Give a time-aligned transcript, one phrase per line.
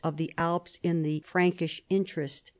[0.03, 2.49] 71 of the Alps in the Frankish interest.